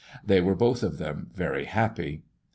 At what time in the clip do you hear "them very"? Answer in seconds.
0.97-1.65